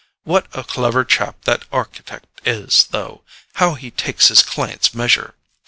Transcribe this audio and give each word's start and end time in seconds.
What 0.23 0.47
a 0.57 0.63
clever 0.63 1.05
chap 1.05 1.43
that 1.43 1.65
architect 1.71 2.41
is, 2.43 2.85
though—how 2.89 3.75
he 3.75 3.91
takes 3.91 4.29
his 4.29 4.41
client's 4.41 4.95
measure! 4.95 5.35